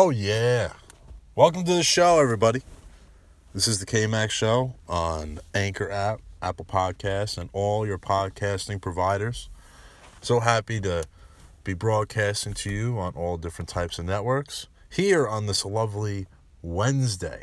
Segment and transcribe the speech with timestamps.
[0.00, 0.74] Oh, yeah.
[1.34, 2.62] Welcome to the show, everybody.
[3.52, 8.80] This is the K Max Show on Anchor app, Apple Podcasts, and all your podcasting
[8.80, 9.48] providers.
[10.20, 11.02] So happy to
[11.64, 16.28] be broadcasting to you on all different types of networks here on this lovely
[16.62, 17.42] Wednesday,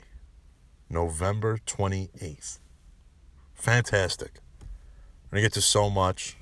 [0.90, 2.60] November 28th.
[3.54, 4.36] Fantastic.
[5.26, 6.38] We're going to get to so much.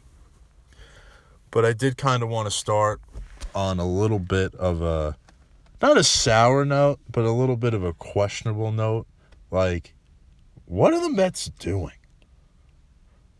[1.49, 3.01] But I did kind of want to start
[3.55, 5.17] on a little bit of a
[5.83, 9.05] not a sour note, but a little bit of a questionable note.
[9.51, 9.93] Like,
[10.63, 11.97] what are the Mets doing?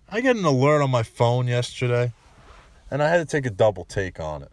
[0.10, 2.12] I got an alert on my phone yesterday,
[2.92, 4.52] and I had to take a double take on it.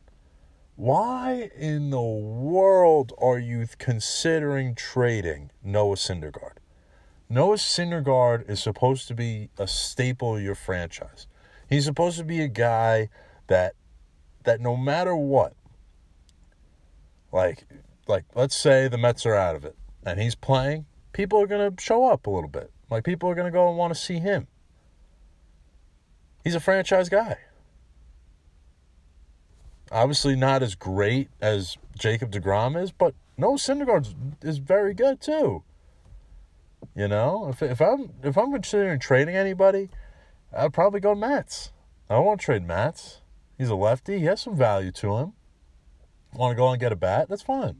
[0.76, 6.58] Why in the world are you considering trading Noah Syndergaard?
[7.28, 11.26] Noah Syndergaard is supposed to be a staple of your franchise.
[11.68, 13.08] He's supposed to be a guy
[13.48, 13.74] that
[14.44, 15.54] that no matter what,
[17.32, 17.66] like,
[18.06, 21.72] like let's say the Mets are out of it and he's playing, people are gonna
[21.78, 22.70] show up a little bit.
[22.90, 24.46] Like people are gonna go and want to see him.
[26.44, 27.38] He's a franchise guy.
[29.92, 35.62] Obviously not as great as Jacob DeGrom is, but Noah Syndergaard is very good too.
[36.94, 39.88] You know, if if I'm if I'm considering trading anybody,
[40.56, 41.72] I'd probably go Matz.
[42.08, 43.20] I won't trade Matz.
[43.58, 44.18] He's a lefty.
[44.18, 45.32] He has some value to him.
[46.34, 47.28] Want to go and get a bat?
[47.28, 47.76] That's fine.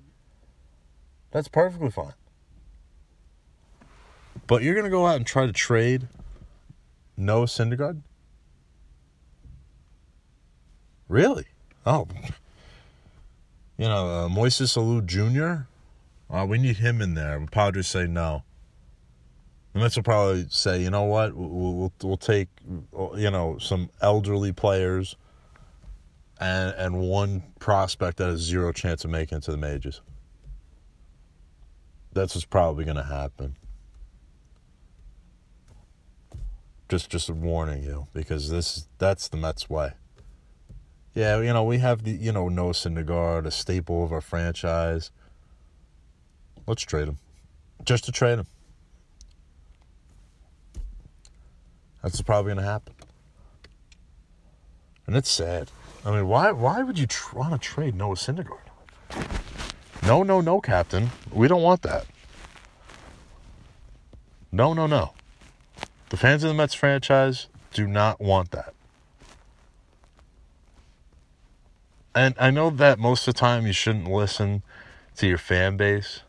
[1.31, 2.15] That's perfectly fine.
[4.47, 6.09] But you're going to go out and try to trade
[7.17, 8.03] Noah Syndergaard?
[11.09, 11.47] Really?
[11.87, 12.09] Oh.
[13.77, 15.67] You know, uh, Moises Alou Jr.,
[16.35, 17.39] uh, we need him in there.
[17.39, 18.43] The Padres say no.
[19.73, 22.49] The Mets will probably say, you know what, we'll, we'll, we'll take,
[23.17, 25.17] you know, some elderly players
[26.41, 30.01] and and one prospect that has zero chance of making it to the majors.
[32.13, 33.57] That's what's probably going to happen.
[36.89, 39.93] Just just warning you because this that's the Mets way.
[41.15, 45.11] Yeah, you know we have the you know Noah Syndergaard, a staple of our franchise.
[46.67, 47.19] Let's trade him,
[47.85, 48.47] just to trade him.
[52.03, 52.95] That's probably going to happen,
[55.07, 55.71] and it's sad.
[56.05, 58.59] I mean, why why would you tr- want to trade Noah Syndergaard?
[60.03, 61.11] No, no, no, Captain.
[61.31, 62.07] We don't want that.
[64.51, 65.13] No, no, no.
[66.09, 68.75] The fans of the Mets franchise do not want that.
[72.15, 74.63] And I know that most of the time you shouldn't listen
[75.17, 76.23] to your fan base.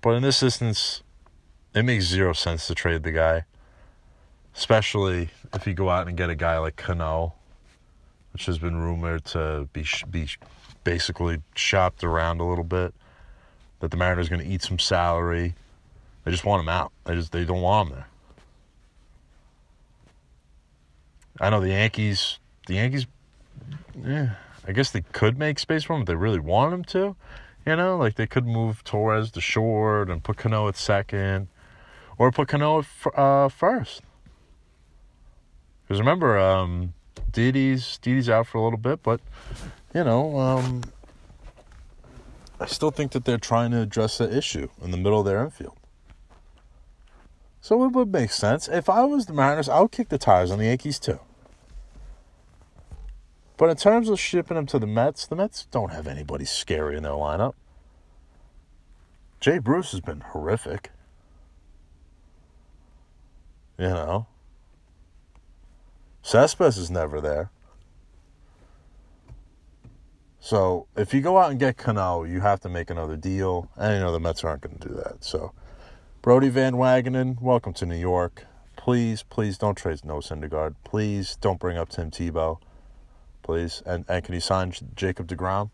[0.00, 1.02] But in this instance,
[1.74, 3.44] it makes zero sense to trade the guy.
[4.54, 7.34] Especially if you go out and get a guy like Cano,
[8.32, 10.28] which has been rumored to be be
[10.84, 12.94] basically shopped around a little bit.
[13.80, 15.54] That the Mariners are going to eat some salary.
[16.24, 16.92] They just want him out.
[17.04, 18.06] They just they don't want him there.
[21.40, 22.38] I know the Yankees.
[22.66, 23.06] The Yankees.
[24.04, 24.34] Yeah,
[24.66, 27.16] I guess they could make space for him if they really want him to.
[27.66, 31.48] You know, like they could move Torres to short and put Cano at second,
[32.18, 32.86] or put Cano at
[33.18, 34.02] uh, first.
[35.90, 36.94] Because remember, um,
[37.32, 39.20] Didi's out for a little bit, but
[39.92, 40.82] you know, um,
[42.60, 45.42] I still think that they're trying to address the issue in the middle of their
[45.42, 45.76] infield.
[47.60, 48.68] So it would make sense.
[48.68, 51.18] If I was the Mariners, I would kick the tires on the Yankees too.
[53.56, 56.96] But in terms of shipping them to the Mets, the Mets don't have anybody scary
[56.96, 57.54] in their lineup.
[59.40, 60.92] Jay Bruce has been horrific.
[63.76, 64.26] You know.
[66.22, 67.50] Cespedes is never there.
[70.40, 73.68] So if you go out and get Cano, you have to make another deal.
[73.76, 75.22] And you know the Mets aren't going to do that.
[75.22, 75.52] So
[76.22, 78.46] Brodie Van Wagenen, welcome to New York.
[78.76, 80.74] Please, please don't trade Noah Syndergaard.
[80.84, 82.58] Please don't bring up Tim Tebow.
[83.42, 83.82] Please.
[83.84, 85.70] And, and can you sign Jacob DeGrom?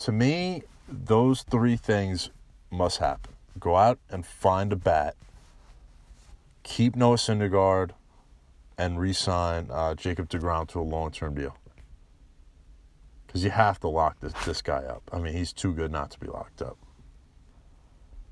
[0.00, 2.30] To me, those three things
[2.70, 3.32] must happen.
[3.58, 5.16] Go out and find a bat.
[6.64, 7.90] Keep Noah Syndergaard
[8.78, 11.56] and re-sign uh, Jacob Degrom to a long-term deal.
[13.26, 15.02] Because you have to lock this this guy up.
[15.12, 16.78] I mean, he's too good not to be locked up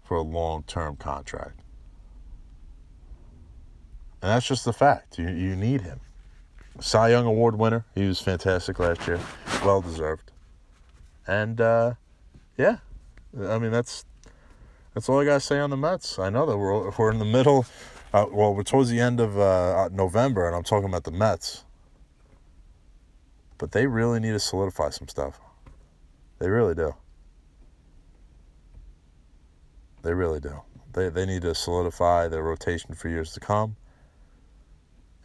[0.05, 1.61] for a long-term contract.
[4.23, 5.19] And that's just the fact.
[5.19, 6.01] You you need him.
[6.81, 7.85] Cy Young Award winner.
[7.95, 9.21] He was fantastic last year.
[9.65, 10.33] Well deserved.
[11.27, 11.95] And uh,
[12.57, 12.79] yeah,
[13.47, 14.05] I mean that's
[14.93, 16.19] that's all I gotta say on the Mets.
[16.19, 17.67] I know that we're we're in the middle
[18.15, 21.65] uh, well, we're towards the end of uh, November, and I'm talking about the Mets.
[23.59, 25.41] But they really need to solidify some stuff.
[26.39, 26.95] They really do.
[30.03, 30.63] They really do.
[30.93, 33.75] They they need to solidify their rotation for years to come.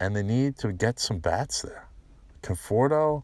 [0.00, 1.86] And they need to get some bats there.
[2.42, 3.22] Conforto,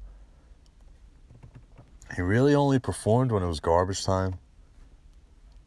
[2.15, 4.39] he really only performed when it was garbage time.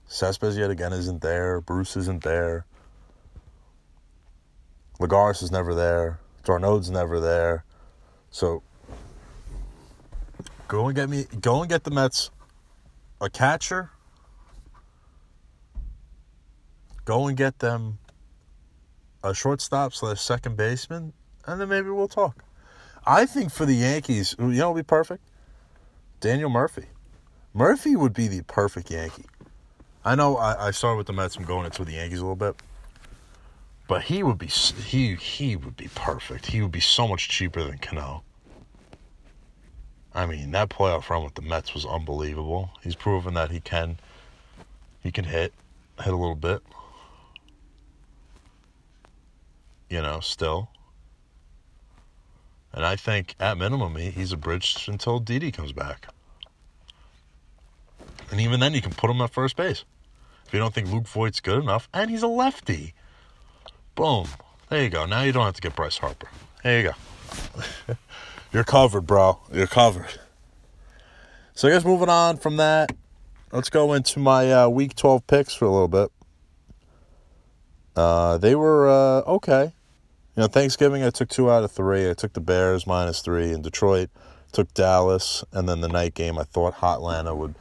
[0.05, 1.59] Cespedes yet again isn't there.
[1.59, 2.65] Bruce isn't there.
[4.99, 6.19] Lagares is never there.
[6.43, 7.63] d'Arnaud's never there.
[8.31, 8.63] So
[10.67, 12.31] go and get me go and get the Mets
[13.21, 13.91] a catcher.
[17.05, 17.97] Go and get them
[19.23, 21.13] a shortstop slash second baseman,
[21.45, 22.43] and then maybe we'll talk.
[23.05, 25.23] I think for the Yankees, you know, be perfect.
[26.19, 26.85] Daniel Murphy.
[27.53, 29.25] Murphy would be the perfect Yankee.
[30.05, 31.35] I know I, I started with the Mets.
[31.35, 32.55] I'm going into the Yankees a little bit,
[33.89, 36.45] but he would be he he would be perfect.
[36.45, 38.23] He would be so much cheaper than Cano.
[40.13, 42.69] I mean, that playoff run with the Mets was unbelievable.
[42.83, 43.99] He's proven that he can
[45.01, 45.53] he can hit
[46.03, 46.61] hit a little bit.
[49.89, 50.69] You know, still.
[52.71, 56.05] And I think at minimum he, he's a bridge until Didi comes back.
[58.29, 59.83] And even then you can put him at first base.
[60.45, 62.93] If you don't think Luke Voit's good enough, and he's a lefty.
[63.99, 64.29] Boom.
[64.69, 65.05] There you go.
[65.05, 66.29] Now you don't have to get Bryce Harper.
[66.63, 66.93] There you
[67.87, 67.95] go.
[68.53, 69.41] You're covered, bro.
[69.51, 70.07] You're covered.
[71.53, 72.93] So I guess moving on from that,
[73.51, 76.09] let's go into my uh, week 12 picks for a little bit.
[77.93, 79.73] Uh, they were uh, okay.
[80.37, 82.09] You know, Thanksgiving I took two out of three.
[82.09, 84.09] I took the Bears minus three in Detroit,
[84.53, 87.53] took Dallas, and then the night game I thought Hotlanta would,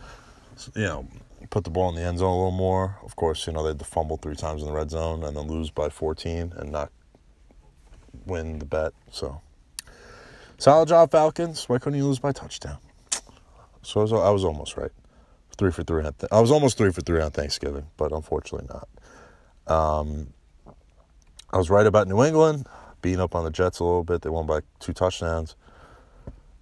[0.77, 1.09] you know,
[1.51, 2.99] put the ball in the end zone a little more.
[3.03, 5.37] Of course, you know, they had to fumble three times in the red zone and
[5.37, 6.91] then lose by 14 and not
[8.27, 8.93] win the bet.
[9.11, 9.41] So
[10.61, 11.69] Solid job, Falcons.
[11.69, 12.79] Why couldn't you lose by touchdown?
[13.83, 14.91] So I was, I was almost right.
[15.57, 16.03] Three for three.
[16.03, 18.89] Th- I was almost three for three on Thanksgiving, but unfortunately not.
[19.73, 20.33] Um,
[21.53, 22.67] I was right about New England
[23.03, 24.23] beating up on the Jets a little bit.
[24.23, 25.55] They won by two touchdowns.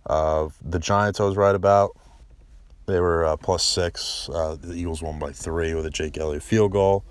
[0.05, 1.97] Uh, the Giants, I was right about.
[2.87, 4.29] They were uh, plus six.
[4.33, 7.05] Uh, the Eagles won by three with a Jake Elliott field goal.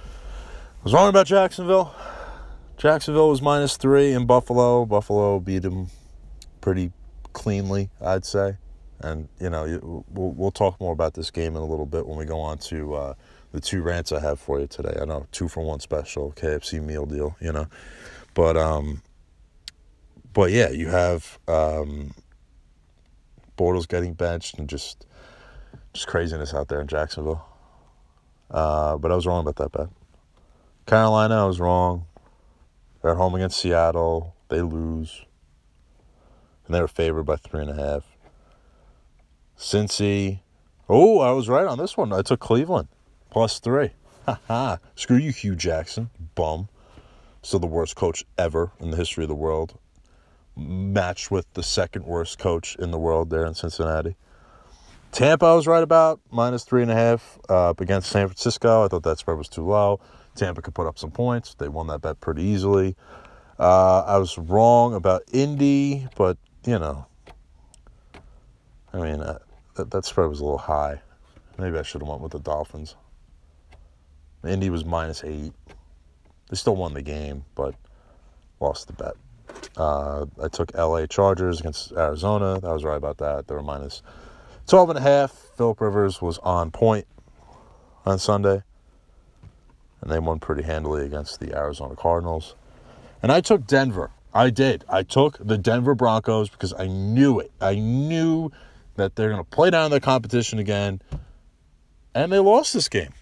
[0.00, 1.94] I was wrong about Jacksonville.
[2.76, 4.84] Jacksonville was minus three in Buffalo.
[4.84, 5.88] Buffalo beat them
[6.60, 6.90] pretty
[7.32, 8.56] cleanly, I'd say.
[9.00, 12.18] And you know, we'll we'll talk more about this game in a little bit when
[12.18, 13.14] we go on to uh,
[13.52, 14.98] the two rants I have for you today.
[15.00, 17.68] I know two for one special KFC meal deal, you know,
[18.34, 19.02] but um,
[20.32, 22.14] but yeah, you have um,
[23.56, 25.06] Bortles getting benched and just
[25.92, 27.44] just craziness out there in Jacksonville.
[28.50, 29.88] Uh, but I was wrong about that bet.
[30.86, 32.06] Carolina, I was wrong.
[33.00, 34.34] They're at home against Seattle.
[34.48, 35.24] They lose
[36.66, 38.04] and they were favored by three and a half.
[39.58, 40.40] Cincy,
[40.88, 42.12] oh, I was right on this one.
[42.12, 42.88] I took Cleveland
[43.30, 43.90] plus three.
[44.26, 44.78] Ha ha!
[44.94, 46.68] Screw you, Hue Jackson, bum.
[47.42, 49.78] Still the worst coach ever in the history of the world.
[50.56, 54.16] Matched with the second worst coach in the world there in Cincinnati.
[55.10, 58.84] Tampa, I was right about minus three and a half uh, against San Francisco.
[58.84, 60.00] I thought that spread was too low.
[60.34, 61.54] Tampa could put up some points.
[61.54, 62.96] They won that bet pretty easily.
[63.58, 66.36] Uh, I was wrong about Indy, but
[66.66, 67.06] you know,
[68.92, 69.38] I mean, uh,
[69.76, 71.00] that, that spread was a little high.
[71.58, 72.96] Maybe I should have went with the Dolphins.
[74.44, 75.52] Indy was minus eight.
[76.50, 77.74] They still won the game, but
[78.60, 79.14] lost the bet.
[79.76, 82.60] Uh, I took LA Chargers against Arizona.
[82.62, 83.46] I was right about that.
[83.48, 84.02] They were minus
[84.66, 85.32] 12 and a half.
[85.56, 87.06] Philip Rivers was on point
[88.06, 88.62] on Sunday.
[90.00, 92.54] And they won pretty handily against the Arizona Cardinals.
[93.22, 94.84] And I took Denver I did.
[94.88, 97.52] I took the Denver Broncos because I knew it.
[97.60, 98.50] I knew
[98.96, 101.00] that they're going to play down their competition again.
[102.14, 103.12] And they lost this game.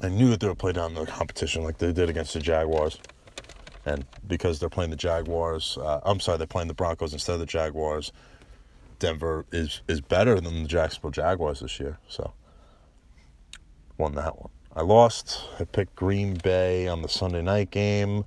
[0.00, 2.98] I knew that they would play down their competition like they did against the Jaguars.
[3.84, 7.40] And because they're playing the Jaguars, uh, I'm sorry, they're playing the Broncos instead of
[7.40, 8.12] the Jaguars.
[8.98, 11.98] Denver is is better than the Jacksonville Jaguars this year.
[12.06, 12.32] So,
[13.98, 14.50] won that one.
[14.76, 15.42] I lost.
[15.58, 18.24] I picked Green Bay on the Sunday night game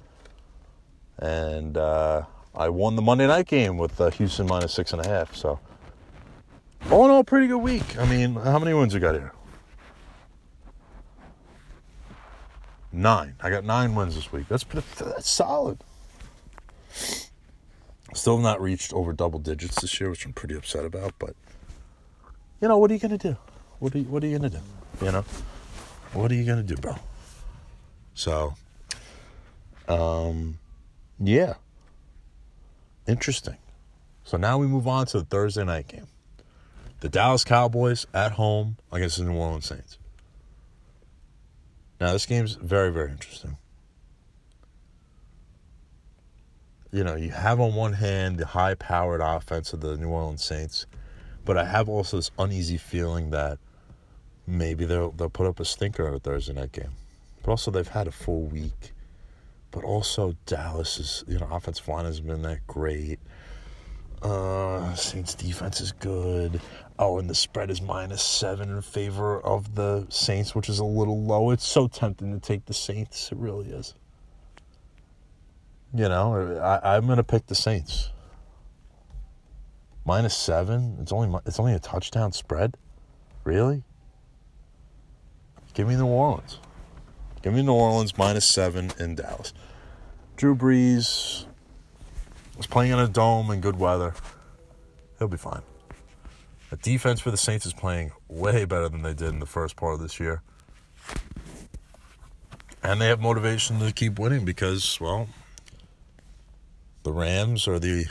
[1.20, 2.24] and uh,
[2.56, 5.36] I won the Monday night game with uh, Houston minus six and a half.
[5.36, 5.60] So,
[6.92, 7.98] all in all, pretty good week.
[7.98, 9.32] I mean, how many wins you got here?
[12.96, 13.36] Nine.
[13.42, 14.48] I got nine wins this week.
[14.48, 15.80] That's that's solid.
[18.14, 21.14] Still not reached over double digits this year, which I'm pretty upset about.
[21.20, 21.36] But
[22.62, 23.36] you know, what are you gonna do?
[23.80, 24.60] What are you, what are you gonna do?
[25.02, 25.25] You know,
[26.14, 26.96] what are you gonna do, bro?
[28.14, 28.54] So,
[29.90, 30.58] um,
[31.20, 31.56] yeah.
[33.08, 33.58] Interesting.
[34.24, 36.08] So now we move on to the Thursday night game.
[37.02, 39.98] the Dallas Cowboys at home against the New Orleans Saints.
[42.00, 43.58] Now, this game's very, very interesting.
[46.92, 50.44] You know, you have on one hand the high powered offense of the New Orleans
[50.44, 50.86] Saints,
[51.44, 53.60] but I have also this uneasy feeling that
[54.48, 56.92] maybe they'll, they'll put up a stinker on a Thursday night game.
[57.44, 58.94] But also, they've had a full week.
[59.72, 63.20] But also, Dallas is, you know, offensive line hasn't been that great.
[64.22, 66.62] Uh, Saints defense is good.
[66.98, 70.86] Oh, and the spread is minus seven in favor of the Saints, which is a
[70.86, 71.52] little low.
[71.52, 73.32] It's so tempting to take the Saints.
[73.32, 73.94] It really is.
[75.94, 78.12] You know, I, I'm going to pick the Saints.
[80.06, 80.98] Minus seven.
[81.02, 82.78] It's only it's only a touchdown spread.
[83.44, 83.84] Really?
[85.74, 86.60] Give me New Orleans.
[87.42, 89.54] Give me New Orleans minus seven in Dallas.
[90.38, 91.46] Drew Brees
[92.58, 94.14] was playing in a dome in good weather.
[95.20, 95.62] He'll be fine.
[96.70, 99.76] The defense for the Saints is playing way better than they did in the first
[99.76, 100.42] part of this year.
[102.84, 105.28] And they have motivation to keep winning because, well,
[107.04, 108.06] the Rams are the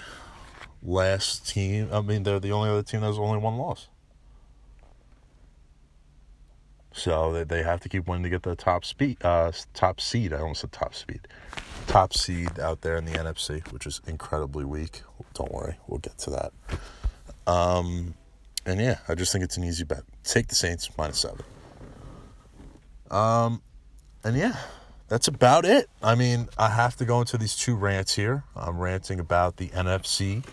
[0.82, 1.88] last team.
[1.92, 3.88] I mean, they're the only other team that has only one loss.
[6.92, 10.32] So they, they have to keep winning to get the top speed, uh, top seed.
[10.32, 11.26] I almost said top speed,
[11.86, 15.02] top seed out there in the NFC, which is incredibly weak.
[15.34, 16.52] Don't worry, we'll get to that.
[17.46, 18.14] Um,
[18.66, 20.02] and yeah, I just think it's an easy bet.
[20.22, 21.44] Take the Saints minus seven.
[23.10, 23.62] Um,
[24.22, 24.56] and yeah,
[25.08, 25.88] that's about it.
[26.02, 28.44] I mean, I have to go into these two rants here.
[28.56, 30.44] I'm ranting about the NFC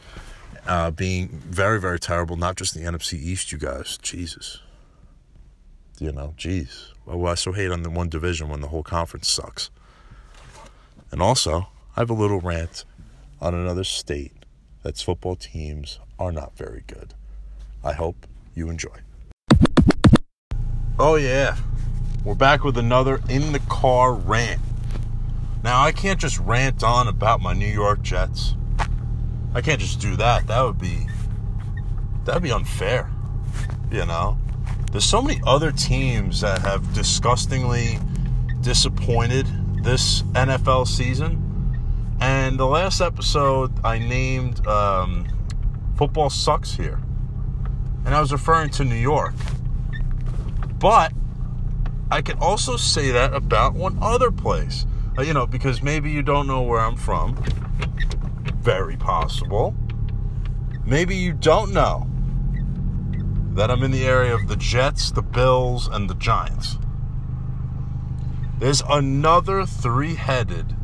[0.67, 2.35] uh, being very, very terrible.
[2.35, 3.97] Not just the NFC East, you guys.
[4.01, 4.59] Jesus
[6.01, 8.81] you know, geez, why well, I so hate on the one division when the whole
[8.81, 9.69] conference sucks.
[11.11, 12.85] And also, I have a little rant
[13.41, 14.31] on another state
[14.81, 17.13] that's football teams are not very good.
[17.83, 18.25] I hope
[18.55, 18.95] you enjoy.
[20.97, 21.57] Oh, yeah.
[22.23, 24.61] We're back with another in the car rant.
[25.63, 28.55] Now, I can't just rant on about my New York Jets.
[29.53, 30.47] I can't just do that.
[30.47, 31.07] That would be
[32.25, 33.11] that would be unfair.
[33.91, 34.37] You know?
[34.91, 37.99] There's so many other teams that have disgustingly
[38.61, 39.47] disappointed
[39.81, 41.47] this NFL season.
[42.19, 45.27] And the last episode, I named um,
[45.97, 46.99] Football Sucks Here.
[48.05, 49.33] And I was referring to New York.
[50.79, 51.13] But
[52.11, 54.85] I can also say that about one other place.
[55.17, 57.41] Uh, you know, because maybe you don't know where I'm from.
[58.57, 59.75] Very possible.
[60.85, 62.07] Maybe you don't know
[63.53, 66.77] that I'm in the area of the Jets, the Bills, and the Giants.
[68.61, 70.75] There's another three headed,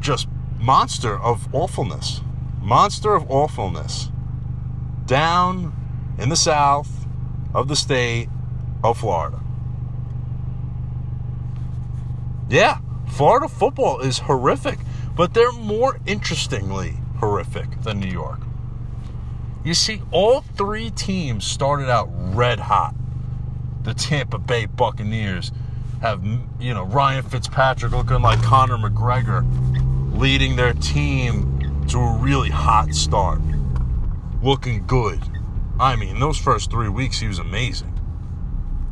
[0.00, 0.26] just
[0.58, 2.20] monster of awfulness.
[2.60, 4.10] Monster of awfulness.
[5.06, 5.72] Down
[6.18, 7.06] in the south
[7.54, 8.28] of the state
[8.82, 9.40] of Florida.
[12.50, 14.80] Yeah, Florida football is horrific,
[15.14, 18.40] but they're more interestingly horrific than New York.
[19.64, 22.96] You see, all three teams started out red hot.
[23.84, 25.52] The Tampa Bay Buccaneers
[26.00, 26.24] have,
[26.60, 29.44] you know, Ryan Fitzpatrick looking like Conor McGregor,
[30.18, 33.40] leading their team to a really hot start.
[34.42, 35.20] Looking good.
[35.80, 37.94] I mean, those first three weeks, he was amazing.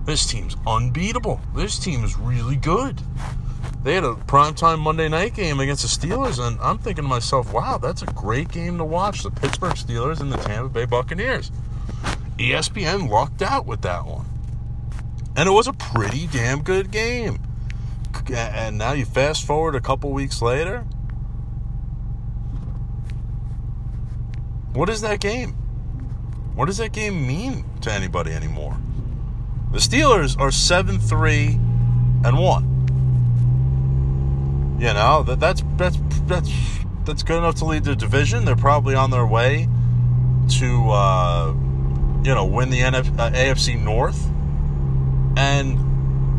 [0.05, 1.41] This team's unbeatable.
[1.55, 3.01] This team is really good
[3.87, 7.53] they had a primetime Monday night game against the Steelers, and I'm thinking to myself,
[7.53, 9.23] wow, that's a great game to watch.
[9.23, 11.53] The Pittsburgh Steelers and the Tampa Bay Buccaneers.
[12.37, 14.27] ESPN lucked out with that one.
[15.37, 17.39] And it was a pretty damn good game.
[18.33, 20.87] And now you fast forward a couple weeks later.
[24.73, 25.53] What is that game?
[26.55, 28.79] What does that game mean to anybody anymore?
[29.73, 31.47] The Steelers are 7 3
[32.25, 32.73] and 1.
[34.79, 36.51] You know that that's that's that's
[37.05, 38.45] that's good enough to lead the division.
[38.45, 39.69] They're probably on their way
[40.59, 41.55] to uh,
[42.23, 44.29] you know win the NF, uh, AFC North,
[45.37, 45.79] and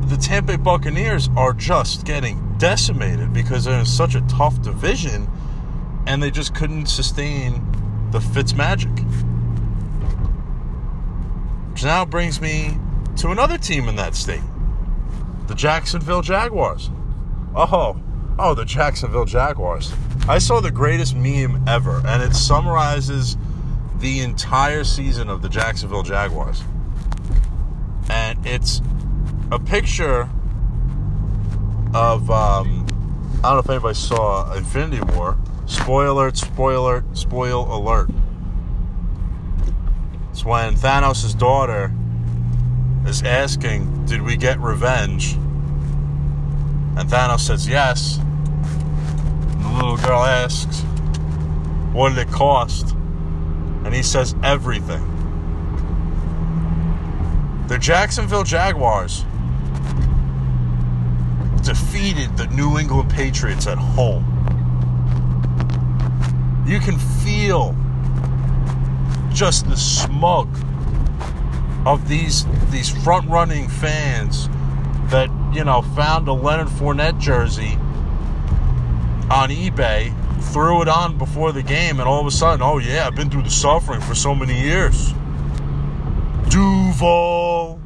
[0.10, 5.30] the Tampa Bay Buccaneers are just getting decimated because they're in such a tough division,
[6.06, 7.64] and they just couldn't sustain
[8.12, 8.92] the Fitz magic.
[11.72, 12.78] Which now brings me
[13.18, 14.42] to another team in that state,
[15.48, 16.90] the Jacksonville Jaguars.
[17.56, 18.02] Oh,
[18.40, 19.92] Oh, the Jacksonville Jaguars.
[20.30, 23.36] I saw the greatest meme ever, and it summarizes
[23.98, 26.64] the entire season of the Jacksonville Jaguars.
[28.44, 28.82] It's
[29.52, 30.30] a picture
[31.94, 32.86] of, um,
[33.38, 35.38] I don't know if anybody saw Infinity War.
[35.66, 38.10] Spoiler, spoiler, spoil alert.
[40.32, 41.92] It's when Thanos' daughter
[43.08, 45.34] is asking, Did we get revenge?
[45.34, 48.18] And Thanos says yes.
[48.18, 50.82] And the little girl asks,
[51.92, 52.92] What did it cost?
[53.84, 55.17] And he says, Everything.
[57.68, 59.26] The Jacksonville Jaguars
[61.64, 64.24] defeated the New England Patriots at home.
[66.66, 67.76] You can feel
[69.34, 70.48] just the smug
[71.86, 74.48] of these these front running fans
[75.10, 77.78] that you know found a Leonard Fournette jersey
[79.30, 80.14] on eBay,
[80.54, 83.30] threw it on before the game, and all of a sudden, oh yeah, I've been
[83.30, 85.14] through the suffering for so many years.
[86.50, 87.80] Duval,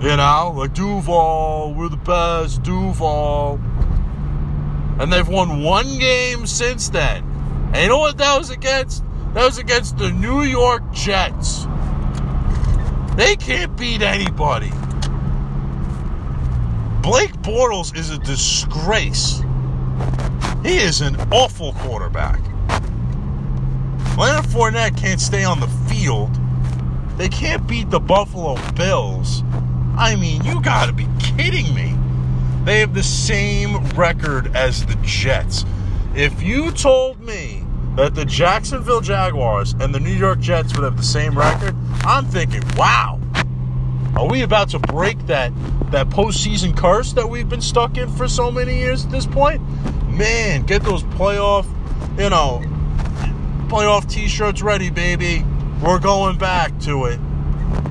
[0.00, 3.60] you know, like Duval, we're the best, Duval.
[4.98, 7.22] And they've won one game since then.
[7.72, 9.04] And you know what that was against?
[9.34, 11.66] That was against the New York Jets.
[13.16, 14.70] They can't beat anybody.
[17.00, 19.42] Blake Bortles is a disgrace.
[20.62, 22.40] He is an awful quarterback.
[24.18, 26.38] Leonard Fournette can't stay on the field.
[27.22, 29.44] They can't beat the Buffalo Bills.
[29.96, 31.94] I mean, you gotta be kidding me.
[32.64, 35.64] They have the same record as the Jets.
[36.16, 37.64] If you told me
[37.94, 42.24] that the Jacksonville Jaguars and the New York Jets would have the same record, I'm
[42.24, 43.20] thinking, wow,
[44.16, 45.52] are we about to break that
[45.92, 49.62] that postseason curse that we've been stuck in for so many years at this point?
[50.08, 51.66] Man, get those playoff,
[52.18, 52.60] you know,
[53.68, 55.44] playoff t-shirts ready, baby.
[55.82, 57.18] We're going back to it.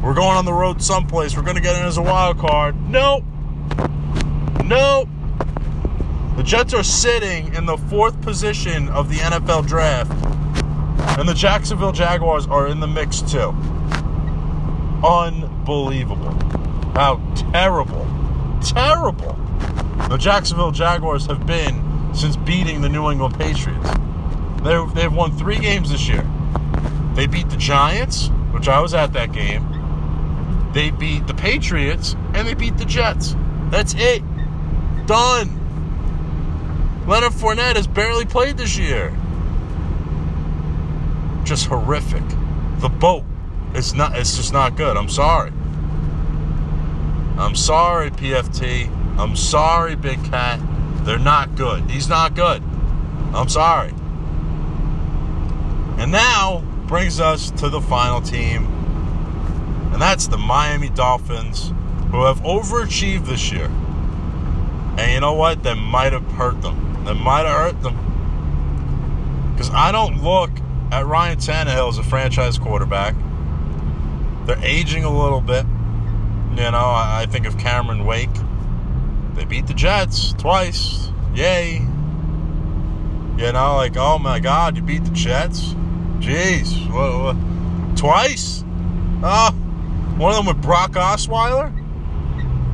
[0.02, 1.36] We're going on the road someplace.
[1.36, 2.74] We're going to get in as a wild card.
[2.90, 3.26] Nope.
[4.64, 5.10] Nope.
[6.38, 10.10] The Jets are sitting in the fourth position of the NFL draft.
[11.20, 13.50] And the Jacksonville Jaguars are in the mix too.
[15.06, 16.32] Unbelievable.
[16.94, 18.08] How terrible,
[18.64, 19.34] terrible
[20.10, 23.90] the Jacksonville Jaguars have been since beating the New England Patriots.
[24.64, 26.26] they they've won three games this year.
[27.16, 29.68] They beat the Giants, which I was at that game.
[30.74, 33.36] They beat the Patriots, and they beat the Jets.
[33.70, 34.24] That's it.
[35.06, 35.58] Done.
[37.08, 39.14] Leonard Fournette has barely played this year.
[41.44, 42.24] Just horrific.
[42.80, 43.24] The boat.
[43.74, 44.96] It's not it's just not good.
[44.96, 45.52] I'm sorry.
[47.38, 48.88] I'm sorry, PFT.
[49.18, 50.60] I'm sorry, Big Cat.
[51.06, 51.90] They're not good.
[51.90, 52.62] He's not good.
[53.34, 53.90] I'm sorry.
[55.98, 58.66] And now brings us to the final team.
[59.94, 61.70] And that's the Miami Dolphins,
[62.12, 63.68] who have overachieved this year.
[64.98, 65.64] And you know what?
[65.64, 67.06] That might have hurt them.
[67.06, 69.54] That might have hurt them.
[69.54, 70.50] Because I don't look
[70.92, 73.16] at Ryan Tannehill as a franchise quarterback.
[74.46, 75.66] They're aging a little bit.
[76.58, 78.36] You know, I, think of Cameron Wake.
[79.36, 81.10] They beat the Jets twice.
[81.34, 81.76] Yay.
[83.38, 85.74] You know, like, oh my God, you beat the Jets?
[86.22, 86.88] Jeez.
[86.92, 87.98] What, what?
[87.98, 88.64] Twice?
[89.24, 89.52] Oh,
[90.18, 91.72] one of them with Brock Osweiler?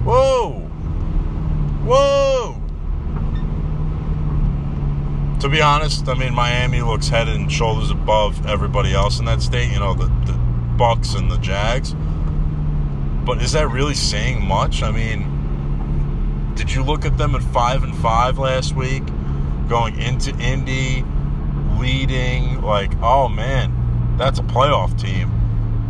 [0.03, 0.59] Whoa.
[1.85, 2.61] Whoa.
[5.39, 9.41] To be honest, I mean, Miami looks head and shoulders above everybody else in that
[9.41, 9.71] state.
[9.71, 10.33] You know, the, the
[10.77, 11.95] Bucks and the Jags.
[13.25, 14.83] But is that really saying much?
[14.83, 19.03] I mean, did you look at them at five and five last week,
[19.69, 21.05] going into Indy,
[21.79, 22.61] leading?
[22.61, 25.31] Like, oh man, that's a playoff team.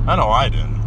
[0.08, 0.78] I know I didn't.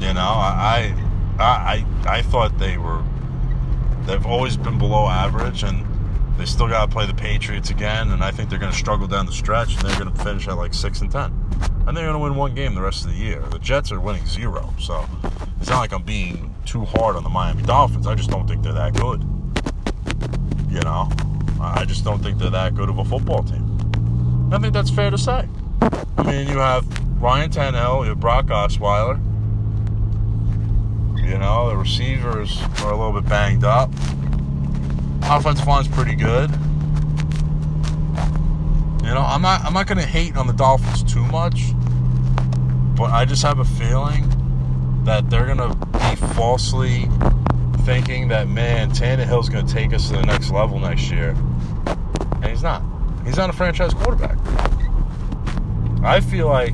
[0.00, 0.94] You know, I,
[1.38, 1.86] I, I,
[2.18, 3.02] I thought they were.
[4.04, 5.86] They've always been below average, and
[6.36, 9.06] they still got to play the Patriots again, and I think they're going to struggle
[9.06, 11.32] down the stretch, and they're going to finish at like six and ten,
[11.86, 13.40] and they're going to win one game the rest of the year.
[13.50, 15.06] The Jets are winning zero, so
[15.60, 18.06] it's not like I'm being too hard on the Miami Dolphins.
[18.06, 19.22] I just don't think they're that good.
[20.68, 21.08] You know,
[21.62, 24.50] I just don't think they're that good of a football team.
[24.52, 25.48] I think that's fair to say.
[26.18, 26.84] I mean, you have
[27.22, 29.16] Ryan Tannehill, you have Brock Osweiler.
[31.16, 33.90] You know, the receivers are a little bit banged up.
[35.22, 36.50] Offensive line's pretty good.
[39.02, 41.72] You know, I'm not I'm not gonna hate on the Dolphins too much,
[42.96, 44.28] but I just have a feeling
[45.04, 47.08] that they're gonna be falsely
[47.84, 51.36] thinking that man, Tannehill's gonna take us to the next level next year.
[52.62, 52.82] He's not.
[53.24, 54.38] He's not a franchise quarterback.
[56.04, 56.72] I feel like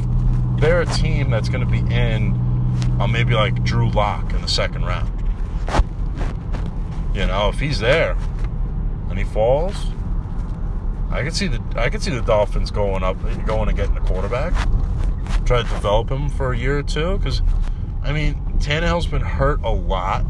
[0.58, 2.34] they're a team that's gonna be in
[3.00, 5.10] on maybe like Drew Lock in the second round.
[7.14, 8.18] You know, if he's there,
[9.08, 9.74] and he falls,
[11.10, 14.02] I could see the I could see the Dolphins going up, going and getting a
[14.02, 14.52] quarterback,
[15.46, 17.16] try to develop him for a year or two.
[17.16, 17.40] Because,
[18.02, 20.26] I mean, Tannehill's been hurt a lot.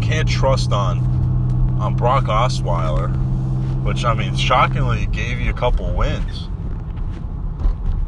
[0.00, 0.98] Can't trust on
[1.80, 3.16] on Brock Osweiler,
[3.82, 6.48] which I mean, shockingly gave you a couple wins.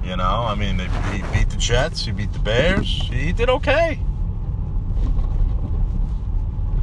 [0.04, 3.98] You know, I mean, he beat the Jets, he beat the Bears, he did okay.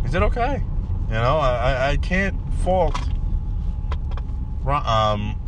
[0.04, 0.64] He did okay.
[1.08, 2.98] You know, I, I can't fault
[4.66, 5.40] um,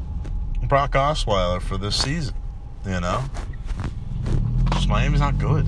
[0.67, 2.35] Brock Osweiler for this season.
[2.85, 3.23] You know,
[4.73, 5.65] just Miami's not good.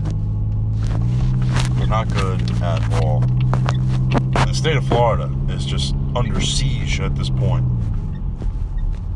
[1.78, 3.24] They're not good at all.
[3.24, 7.66] And the state of Florida is just under siege at this point.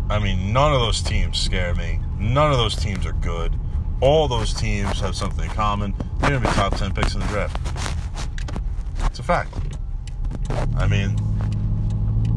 [0.09, 1.99] I mean, none of those teams scare me.
[2.17, 3.57] None of those teams are good.
[4.01, 5.93] All those teams have something in common.
[6.19, 7.57] They're going to be top 10 picks in the draft.
[9.05, 9.53] It's a fact.
[10.77, 11.15] I mean,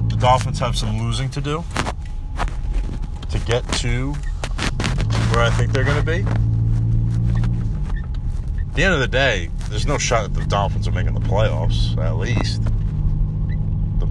[0.09, 1.65] the Dolphins have some losing to do
[3.31, 4.13] to get to
[5.33, 6.25] where I think they're going to be.
[8.61, 11.21] At the end of the day, there's no shot that the Dolphins are making the
[11.21, 12.63] playoffs, at least.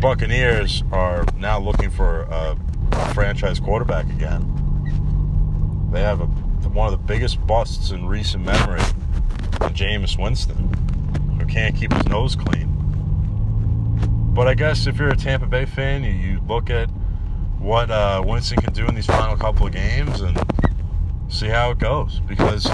[0.02, 2.58] Buccaneers are now looking for a,
[2.94, 4.42] a franchise quarterback again.
[5.92, 11.46] They have a, one of the biggest busts in recent memory in Jameis Winston, who
[11.46, 12.68] can't keep his nose clean.
[14.34, 16.90] But I guess if you're a Tampa Bay fan, you, you look at
[17.60, 20.36] what uh, Winston can do in these final couple of games and
[21.30, 22.22] see how it goes.
[22.22, 22.68] Because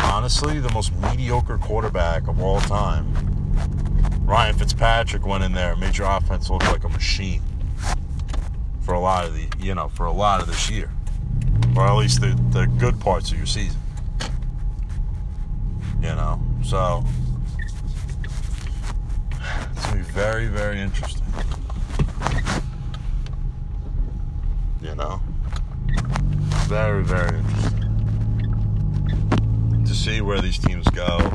[0.00, 3.06] honestly, the most mediocre quarterback of all time,
[4.24, 7.42] Ryan Fitzpatrick, went in there, made your offense look like a machine
[8.80, 10.90] for a lot of the, you know, for a lot of this year.
[11.76, 13.80] Or at least the, the good parts of your season.
[16.00, 17.04] You know, so
[19.72, 21.22] it's gonna be very, very interesting.
[24.82, 25.20] You know,
[26.66, 27.80] very, very interesting.
[29.86, 31.32] To see where these teams go,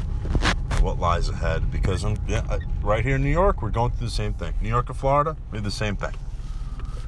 [0.81, 1.71] what lies ahead.
[1.71, 4.53] Because I'm yeah, right here in New York, we're going through the same thing.
[4.61, 6.13] New York and Florida, we do the same thing.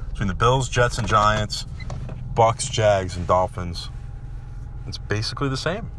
[0.10, 1.66] Between the Bills, Jets, and Giants
[2.36, 3.90] Bucks, Jags, and Dolphins,
[4.88, 5.92] it's basically the same.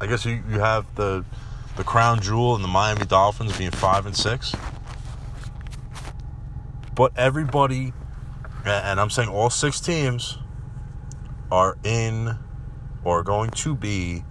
[0.00, 1.24] I guess you, you have the
[1.76, 4.54] the crown jewel and the Miami Dolphins being five and six.
[6.94, 7.92] But everybody,
[8.64, 10.38] and I'm saying all six teams,
[11.50, 12.38] are in
[13.04, 14.24] or going to be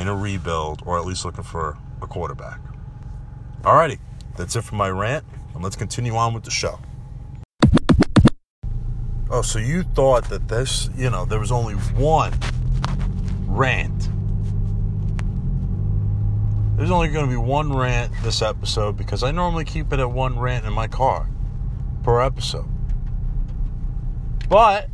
[0.00, 2.58] in a rebuild or at least looking for a quarterback.
[3.60, 3.98] Alrighty,
[4.36, 6.80] that's it for my rant, and let's continue on with the show.
[9.30, 12.32] Oh, so you thought that this, you know, there was only one
[13.46, 14.08] rant.
[16.76, 20.10] There's only going to be one rant this episode because I normally keep it at
[20.10, 21.28] one rant in my car
[22.02, 22.68] per episode.
[24.48, 24.88] But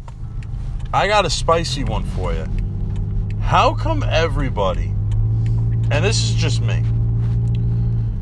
[0.93, 2.47] I got a spicy one for you.
[3.41, 4.96] How come everybody,
[5.91, 6.83] and this is just me,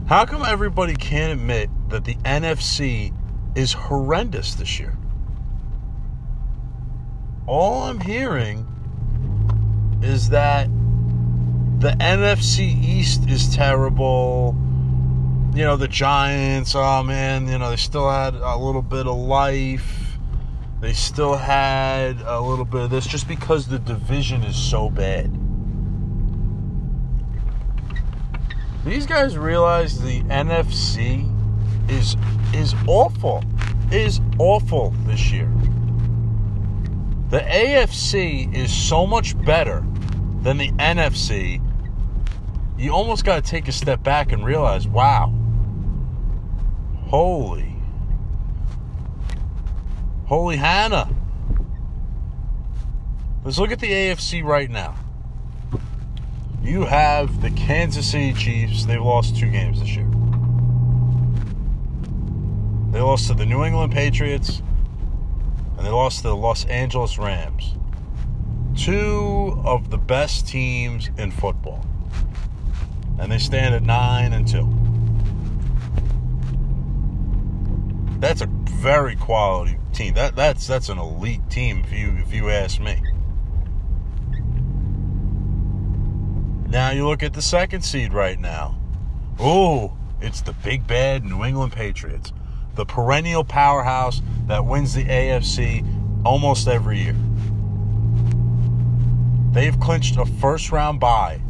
[0.06, 3.14] how come everybody can't admit that the NFC
[3.54, 4.96] is horrendous this year?
[7.46, 8.66] all I'm hearing
[10.02, 10.66] is that
[11.78, 14.56] the NFC East is terrible.
[15.54, 19.16] You know, the Giants, oh man, you know, they still had a little bit of
[19.16, 20.18] life.
[20.80, 25.30] They still had a little bit of this just because the division is so bad.
[28.84, 31.30] These guys realize the NFC
[31.88, 32.16] is
[32.52, 33.42] is awful.
[33.90, 35.50] Is awful this year.
[37.30, 39.84] The AFC is so much better
[40.42, 41.62] than the NFC.
[42.76, 45.32] You almost got to take a step back and realize, wow,
[47.06, 47.74] holy,
[50.26, 51.08] holy Hannah.
[53.44, 54.94] Let's look at the AFC right now.
[56.64, 58.86] You have the Kansas City Chiefs.
[58.86, 60.08] They've lost two games this year.
[62.90, 64.62] They lost to the New England Patriots
[65.76, 67.74] and they lost to the Los Angeles Rams.
[68.76, 71.84] Two of the best teams in football.
[73.18, 74.66] And they stand at 9 and 2.
[78.20, 80.14] That's a very quality team.
[80.14, 83.02] That that's that's an elite team if you if you ask me.
[86.74, 88.76] Now you look at the second seed right now.
[89.38, 92.32] Oh, it's the big bad New England Patriots
[92.74, 95.86] the perennial powerhouse that wins the AFC
[96.24, 97.14] almost every year.
[99.52, 101.40] They've clinched a first round bye.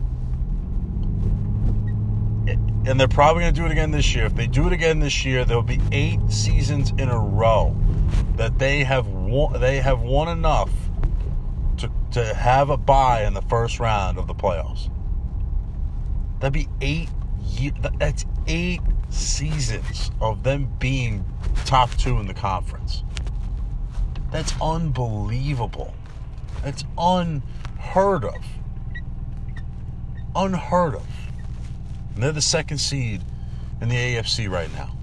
[2.87, 4.27] And they're probably going to do it again this year.
[4.27, 7.75] If they do it again this year, there'll be eight seasons in a row
[8.37, 10.71] that they have won, they have won enough
[11.79, 14.91] to to have a bye in the first round of the playoffs.
[16.44, 17.09] That'd be eight.
[17.98, 21.24] That's eight seasons of them being
[21.64, 23.02] top two in the conference.
[24.30, 25.94] That's unbelievable.
[26.62, 28.44] That's unheard of.
[30.37, 31.07] Unheard of.
[32.12, 33.22] And they're the second seed
[33.80, 34.94] in the AFC right now.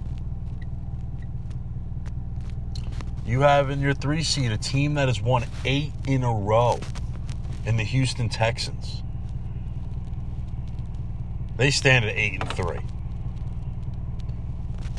[3.25, 6.79] You have in your three seed a team that has won eight in a row
[7.65, 9.00] in the Houston Texans.
[11.57, 12.79] They stand at eight and three.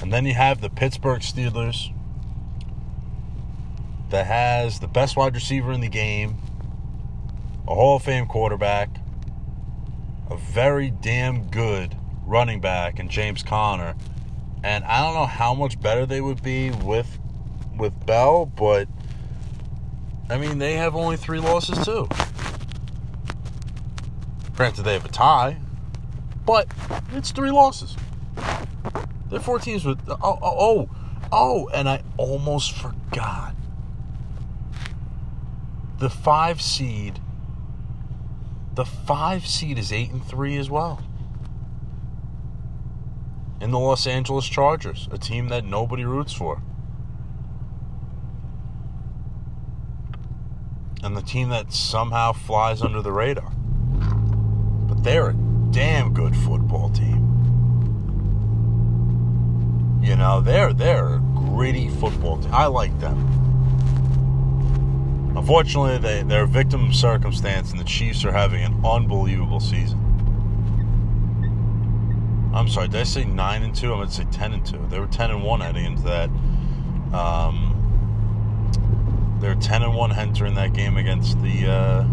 [0.03, 1.93] And then you have the Pittsburgh Steelers
[4.11, 6.37] that has the best wide receiver in the game,
[7.67, 8.91] a Hall of Fame quarterback,
[10.29, 13.95] a very damn good running back in James Conner.
[14.65, 17.19] And I don't know how much better they would be with
[17.77, 18.88] with Bell, but
[20.29, 22.09] I mean they have only three losses too.
[24.55, 25.57] Granted, they have a tie,
[26.44, 26.68] but
[27.12, 27.96] it's three losses.
[29.31, 30.90] They're four teams with oh oh oh,
[31.31, 33.55] oh and I almost forgot.
[35.98, 37.20] The five seed.
[38.74, 41.02] The five seed is eight and three as well.
[43.61, 46.61] In the Los Angeles Chargers, a team that nobody roots for.
[51.05, 53.52] And the team that somehow flies under the radar.
[54.88, 55.35] But they're
[55.73, 57.29] damn good football team.
[60.03, 62.53] You know, they're they're a gritty football team.
[62.53, 63.17] I like them.
[65.35, 69.99] Unfortunately, they, they're a victim of circumstance, and the Chiefs are having an unbelievable season.
[72.55, 73.95] I'm sorry, did I say nine and two?
[73.95, 74.85] I'm to say ten and two.
[74.91, 76.29] They were ten and one heading into that.
[77.15, 77.71] Um,
[79.41, 81.67] they're ten and one entering that game against the.
[81.67, 82.05] Uh,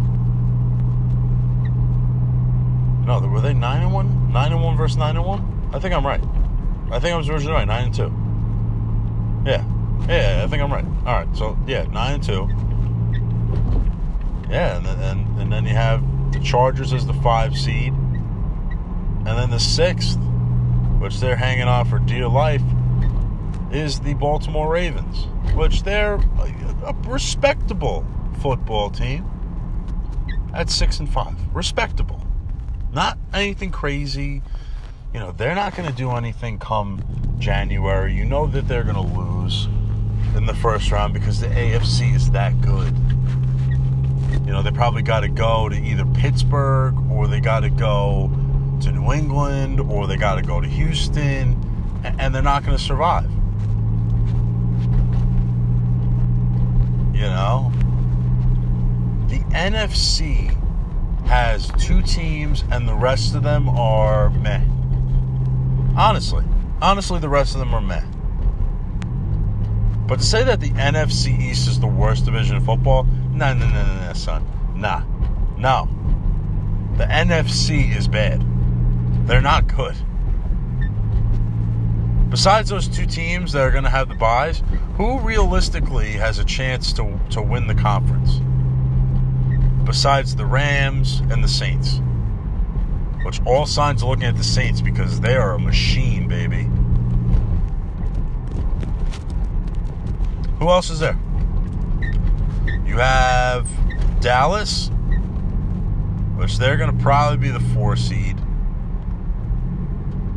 [3.10, 4.32] no, were they nine and one?
[4.32, 5.69] Nine and one versus nine and one?
[5.74, 6.22] I think I'm right.
[6.91, 8.13] I think I was originally right, nine and two.
[9.50, 9.65] Yeah,
[10.08, 10.86] yeah, I think I'm right.
[11.06, 12.48] All right, so yeah, nine and two.
[14.50, 19.28] Yeah, and then and, and then you have the Chargers as the five seed, and
[19.28, 20.19] then the sixth,
[21.00, 22.63] which they're hanging off for dear life,
[23.72, 28.06] is the Baltimore Ravens, which they're a respectable
[28.39, 29.26] football team
[30.54, 31.36] at six and five.
[31.56, 32.18] Respectable,
[32.91, 34.41] not anything crazy
[35.13, 37.04] you know, they're not going to do anything come
[37.39, 38.13] January.
[38.13, 39.65] You know that they're going to lose
[40.36, 42.95] in the first round because the AFC is that good.
[44.45, 48.32] You know, they probably got to go to either Pittsburgh or they got to go
[48.82, 51.56] to New England or they got to go to Houston
[52.04, 53.30] and they're not going to survive.
[57.13, 57.71] You know?
[59.28, 60.56] The NFC
[61.29, 64.63] has two teams and the rest of them are meh.
[65.95, 66.43] Honestly.
[66.81, 68.03] Honestly, the rest of them are meh.
[70.07, 73.67] But to say that the NFC East is the worst division of football, no, no,
[73.67, 74.43] no, no, no, son.
[74.75, 75.03] Nah.
[75.55, 75.87] No.
[76.97, 78.43] The NFC is bad.
[79.27, 79.95] They're not good.
[82.31, 84.63] Besides those two teams that are going to have the byes,
[84.97, 88.41] who realistically has a chance to, to win the conference?
[89.89, 91.99] Besides the Rams and the Saints.
[93.23, 96.69] Which all signs are looking at the Saints because they are a machine, baby.
[100.60, 101.17] Who else is there?
[102.86, 103.67] You have
[104.21, 104.91] Dallas,
[106.36, 108.38] which they're going to probably be the four seed.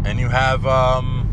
[0.07, 1.29] And you have, um,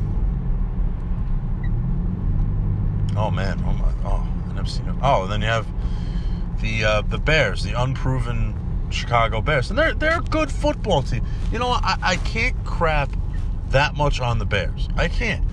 [3.15, 4.99] oh man, oh my, oh, them.
[5.01, 5.65] Oh, and then you have
[6.61, 8.55] the uh, the Bears, the unproven
[8.91, 11.25] Chicago Bears, and they're they're a good football team.
[11.51, 13.11] You know, I, I can't crap
[13.69, 14.89] that much on the Bears.
[14.95, 15.45] I can't,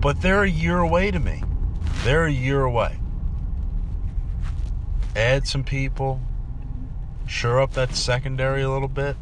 [0.00, 1.42] but they're a year away to me.
[2.04, 2.98] They're a year away.
[5.16, 6.20] Add some people,
[7.26, 9.16] shore up that secondary a little bit.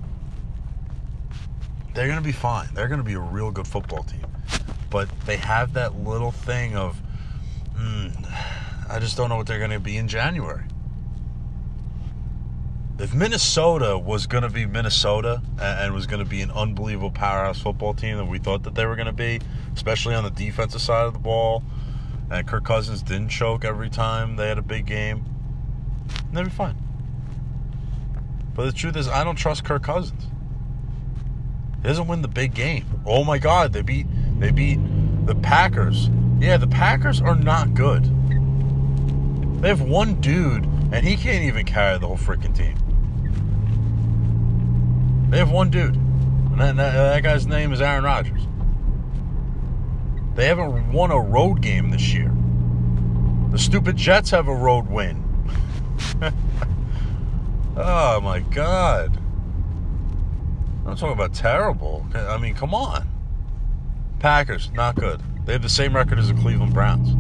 [1.95, 2.69] They're gonna be fine.
[2.75, 4.27] They're gonna be a real good football team,
[4.91, 7.01] but they have that little thing of,
[7.75, 8.13] mm,
[8.91, 10.65] I just don't know what they're gonna be in January
[12.99, 17.61] if Minnesota was going to be Minnesota and was going to be an unbelievable powerhouse
[17.61, 19.41] football team that we thought that they were going to be,
[19.75, 21.63] especially on the defensive side of the ball,
[22.31, 25.25] and Kirk Cousins didn't choke every time they had a big game,
[26.33, 26.77] they'd be fine.
[28.55, 30.25] But the truth is, I don't trust Kirk Cousins.
[31.83, 32.87] He doesn't win the big game.
[33.05, 34.07] Oh my God, they beat
[34.41, 34.81] they beat
[35.27, 36.09] the Packers.
[36.39, 38.05] Yeah, the Packers are not good.
[39.61, 42.77] They have one dude, and he can't even carry the whole freaking team.
[45.29, 48.47] They have one dude, and that, that, that guy's name is Aaron Rodgers.
[50.37, 52.33] They haven't won a road game this year.
[53.51, 55.25] The stupid Jets have a road win.
[57.77, 59.19] oh my God.
[60.87, 62.07] I'm talking about terrible.
[62.15, 63.09] I mean, come on.
[64.21, 65.21] Packers, not good.
[65.45, 67.15] They have the same record as the Cleveland Browns.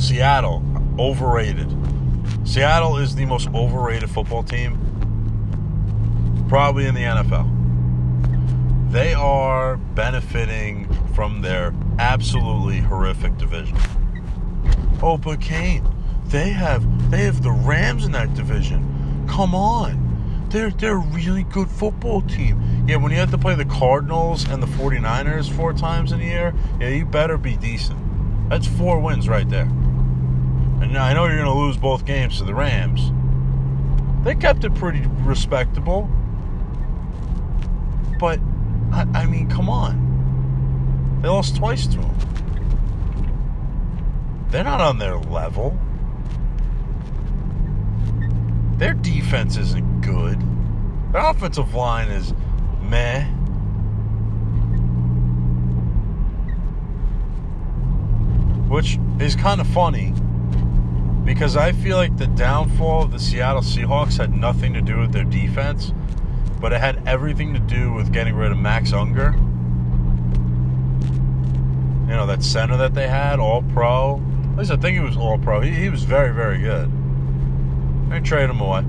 [0.00, 0.62] Seattle,
[0.98, 1.74] overrated.
[2.44, 4.78] Seattle is the most overrated football team
[6.48, 7.54] probably in the NFL.
[8.90, 13.76] They are benefiting from their absolutely horrific division.
[15.02, 15.86] Oh, but Cain,
[16.26, 19.26] they have they have the Rams in that division.
[19.28, 20.06] Come on.
[20.48, 22.86] They're they're a really good football team.
[22.88, 26.24] Yeah, when you have to play the Cardinals and the 49ers four times in a
[26.24, 27.98] year, yeah, you better be decent.
[28.48, 29.68] That's four wins right there.
[30.80, 33.12] And I know you're going to lose both games to the Rams.
[34.24, 36.08] They kept it pretty respectable.
[38.18, 38.40] But,
[38.92, 41.20] I, I mean, come on.
[41.20, 42.16] They lost twice to them.
[44.50, 45.78] They're not on their level.
[48.76, 50.40] Their defense isn't good.
[51.12, 52.32] Their offensive line is
[52.82, 53.24] meh.
[58.68, 60.14] Which is kind of funny
[61.28, 65.12] because I feel like the downfall of the Seattle Seahawks had nothing to do with
[65.12, 65.92] their defense
[66.60, 69.34] but it had everything to do with getting rid of Max Unger.
[72.08, 74.20] You know, that center that they had, all pro.
[74.52, 75.60] At least I think he was all pro.
[75.60, 76.90] He, he was very, very good.
[78.10, 78.84] They trade him away.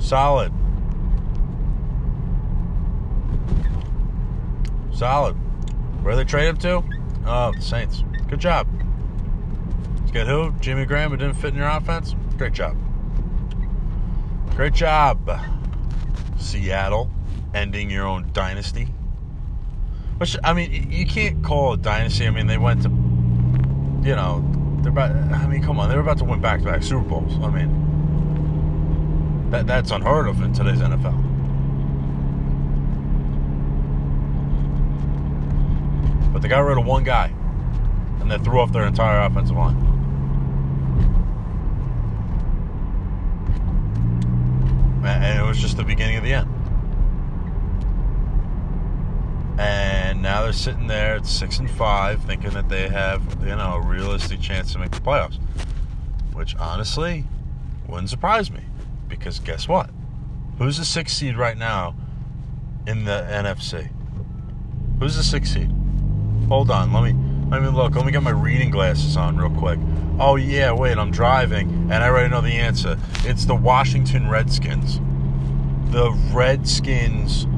[0.00, 0.52] Solid.
[4.92, 5.34] Solid.
[6.02, 6.82] Where they trade him to?
[7.26, 8.02] Oh, the Saints.
[8.28, 8.66] Good job.
[10.12, 10.52] Get who?
[10.60, 12.16] Jimmy Graham, who didn't fit in your offense?
[12.36, 12.76] Great job.
[14.56, 15.40] Great job.
[16.36, 17.08] Seattle
[17.54, 18.88] ending your own dynasty.
[20.18, 22.26] Which I mean, you can't call it dynasty.
[22.26, 24.44] I mean, they went to, you know,
[24.82, 25.12] they're about.
[25.12, 27.32] I mean, come on, they're about to win back-to-back Super Bowls.
[27.42, 27.70] I mean,
[29.50, 31.14] that that's unheard of in today's NFL.
[36.32, 37.32] But they got rid of one guy,
[38.20, 39.89] and they threw off their entire offensive line.
[45.04, 46.48] And it was just the beginning of the end.
[49.58, 53.74] And now they're sitting there at six and five, thinking that they have, you know,
[53.74, 55.38] a realistic chance to make the playoffs.
[56.32, 57.26] Which honestly
[57.86, 58.62] wouldn't surprise me.
[59.08, 59.90] Because guess what?
[60.58, 61.94] Who's the sixth seed right now
[62.86, 63.90] in the NFC?
[64.98, 65.70] Who's the sixth seed?
[66.48, 67.96] Hold on, let me let mean, look.
[67.96, 69.80] Let me get my reading glasses on real quick.
[70.20, 72.96] Oh yeah, wait, I'm driving and I already know the answer.
[73.24, 75.00] It's the Washington Redskins.
[75.90, 77.48] The Redskins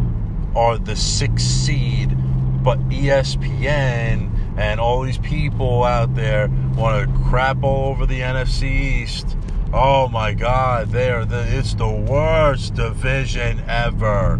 [0.57, 2.17] are the sixth seed,
[2.63, 9.03] but ESPN and all these people out there want to crap all over the NFC
[9.03, 9.37] East.
[9.75, 14.39] Oh my God, they're the it's the worst division ever.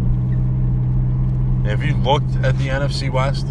[1.65, 3.45] Have you looked at the NFC West?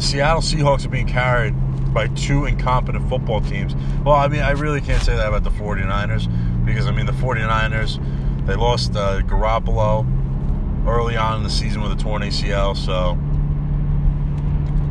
[0.00, 1.52] The Seattle Seahawks are being carried
[1.92, 3.74] by two incompetent football teams.
[4.02, 7.12] Well, I mean, I really can't say that about the 49ers because, I mean, the
[7.12, 10.06] 49ers, they lost uh, Garoppolo
[10.88, 13.18] early on in the season with a torn ACL, so,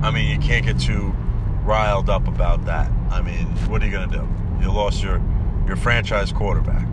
[0.06, 1.16] I mean, you can't get too
[1.64, 2.92] riled up about that.
[3.10, 4.28] I mean, what are you going to do?
[4.62, 5.20] You lost your,
[5.66, 6.88] your franchise quarterback.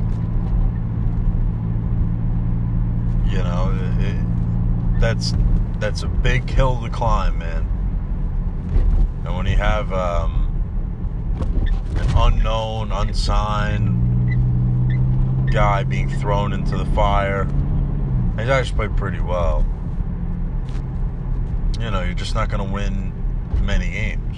[3.27, 5.35] You know, it, that's
[5.81, 7.76] that's a big hill to climb, man.
[9.27, 10.47] And when you have um,
[11.97, 14.05] an unknown, unsigned
[15.53, 17.49] guy being thrown into the fire,
[18.39, 19.67] he's actually played pretty well.
[21.81, 23.13] You know, you're just not going to win
[23.65, 24.37] many games.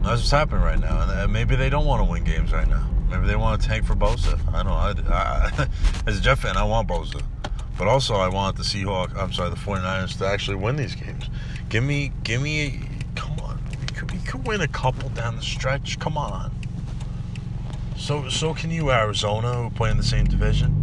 [0.00, 1.02] That's what's happening right now.
[1.22, 2.88] And maybe they don't want to win games right now.
[3.10, 4.40] Maybe they want to tank for Bosa.
[4.54, 4.72] I don't know.
[4.72, 5.68] I, I,
[6.06, 7.22] as a Jet fan, I want Bosa.
[7.76, 11.28] But also, I want the Seahawks, I'm sorry, the 49ers to actually win these games.
[11.70, 12.80] Give me, give me,
[13.14, 13.62] come on.
[13.70, 16.00] We could, we could win a couple down the stretch.
[16.00, 16.50] Come on.
[17.96, 20.74] So, so can you, Arizona, who play in the same division?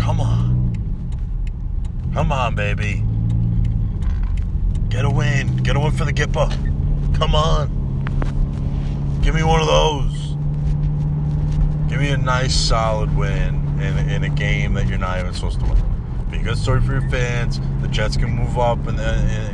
[0.00, 0.72] Come on.
[2.14, 3.04] Come on, baby.
[4.88, 5.58] Get a win.
[5.58, 6.48] Get a win for the Gipper.
[7.18, 9.20] Come on.
[9.22, 10.34] Give me one of those.
[11.90, 15.60] Give me a nice, solid win in, in a game that you're not even supposed
[15.60, 15.95] to win
[16.46, 17.60] good story for your fans.
[17.80, 18.94] The Jets can move up in,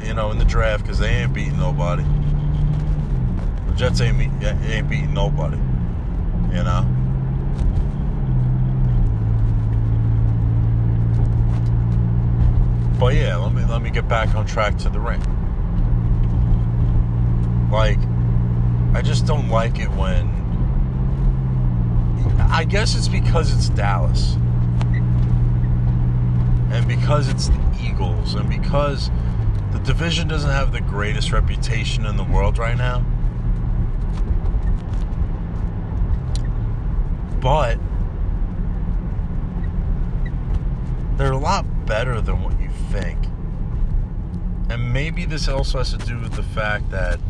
[0.06, 2.04] you know in the draft because they ain't beating nobody.
[3.66, 5.56] The Jets ain't ain't beating nobody.
[6.54, 6.86] You know.
[13.00, 15.22] But yeah, let me let me get back on track to the ring.
[17.70, 17.98] Like,
[18.94, 20.28] I just don't like it when.
[22.50, 24.36] I guess it's because it's Dallas.
[26.72, 29.10] And because it's the Eagles, and because
[29.72, 33.04] the division doesn't have the greatest reputation in the world right now.
[37.40, 37.78] But
[41.18, 43.18] they're a lot better than what you think.
[44.70, 47.20] And maybe this also has to do with the fact that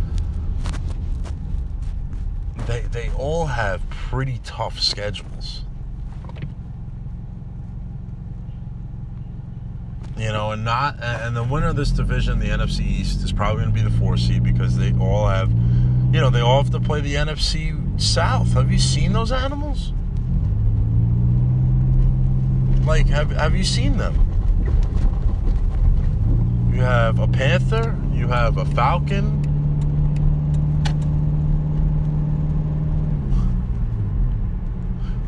[2.67, 5.32] they they all have pretty tough schedules.
[10.23, 13.65] You know, and not and the winner of this division, the NFC East, is probably
[13.65, 16.71] going to be the four seed because they all have, you know, they all have
[16.71, 18.53] to play the NFC South.
[18.53, 19.93] Have you seen those animals?
[22.87, 24.15] Like, have have you seen them?
[26.73, 27.99] You have a panther.
[28.13, 29.43] You have a falcon.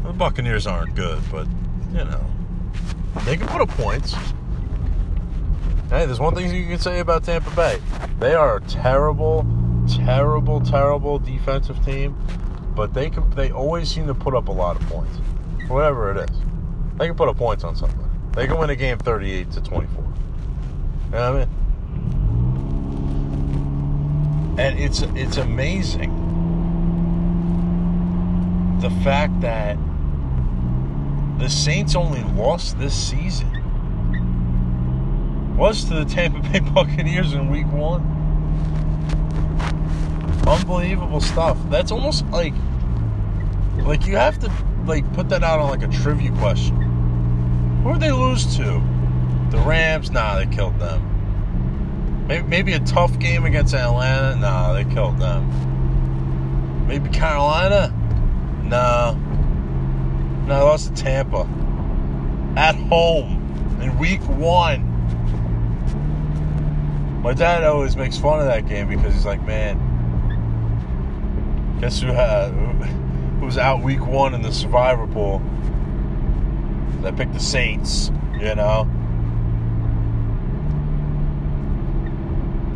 [0.04, 1.48] The Buccaneers aren't good, but
[1.90, 2.24] you know
[3.24, 4.14] they can put up points.
[5.90, 7.78] Hey, there's one thing you can say about Tampa Bay.
[8.18, 9.44] They are a terrible,
[9.86, 12.16] terrible, terrible defensive team,
[12.74, 13.28] but they can.
[13.30, 15.18] They always seem to put up a lot of points,
[15.68, 16.36] whatever it is.
[16.96, 18.10] They can put up points on something.
[18.32, 20.02] They can win a game 38 to 24.
[20.02, 20.10] You
[21.10, 21.48] know what I mean?
[24.58, 26.12] And it's it's amazing
[28.80, 29.76] the fact that
[31.38, 33.63] the Saints only lost this season
[35.56, 38.02] was to the Tampa Bay Buccaneers in week one.
[40.46, 41.58] Unbelievable stuff.
[41.70, 42.54] That's almost like
[43.78, 44.52] like you have to
[44.86, 46.76] like put that out on like a trivia question.
[47.82, 48.82] Who did they lose to?
[49.50, 50.10] The Rams?
[50.10, 52.26] Nah, they killed them.
[52.26, 54.36] Maybe, maybe a tough game against Atlanta?
[54.36, 56.86] Nah, they killed them.
[56.86, 57.92] Maybe Carolina?
[58.64, 59.14] No.
[60.46, 61.48] No, they lost to Tampa.
[62.56, 64.93] At home in week one.
[67.24, 69.78] My dad always makes fun of that game because he's like, man,
[71.80, 75.40] guess who had who was out week one in the survivor pool?
[77.02, 78.86] I picked the Saints, you know.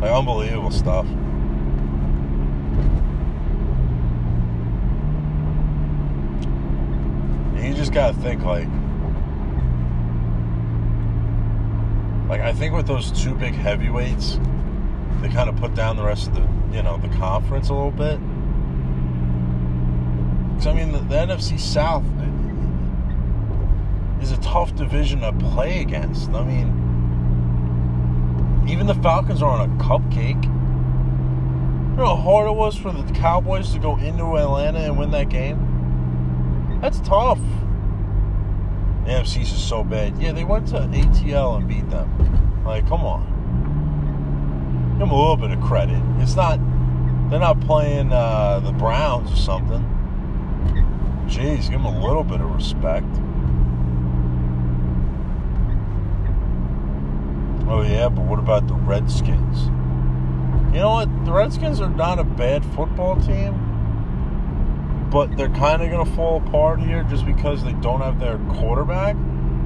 [0.01, 1.05] Like unbelievable stuff.
[7.63, 8.67] You just gotta think like
[12.29, 14.39] like I think with those two big heavyweights,
[15.21, 17.89] they kind of put down the rest of the you know the conference a little
[17.91, 18.19] bit.
[20.49, 22.29] Because I mean the, the NFC South eh,
[24.21, 26.29] is a tough division to play against.
[26.29, 26.67] I mean,
[28.69, 30.43] even the Falcons are on a cupcake.
[30.43, 35.09] You know how hard it was for the Cowboys to go into Atlanta and win
[35.11, 36.77] that game?
[36.79, 37.39] That's tough.
[39.05, 40.21] The NFC is so bad.
[40.21, 42.18] Yeah, they went to ATL and beat them.
[42.69, 43.25] Like, come on.
[44.91, 45.99] Give them a little bit of credit.
[46.19, 46.59] It's not,
[47.31, 49.81] they're not playing uh, the Browns or something.
[51.25, 53.07] Jeez, give them a little bit of respect.
[57.67, 59.63] Oh yeah, but what about the Redskins?
[60.71, 61.25] You know what?
[61.25, 66.37] The Redskins are not a bad football team, but they're kind of going to fall
[66.37, 69.15] apart here just because they don't have their quarterback,